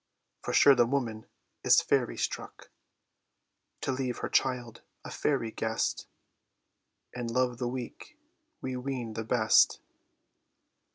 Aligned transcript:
For 0.41 0.51
sure 0.51 0.73
the 0.73 0.87
woman 0.87 1.27
is 1.63 1.79
fairy 1.83 2.17
struck, 2.17 2.71
To 3.81 3.91
leave 3.91 4.17
her 4.17 4.29
child 4.29 4.81
a 5.05 5.11
fairy 5.11 5.51
guest, 5.51 6.07
And 7.13 7.29
love 7.29 7.59
the 7.59 7.67
weak, 7.67 8.17
wee 8.61 8.75
wean 8.77 9.13
the 9.13 9.23
best!" 9.23 9.79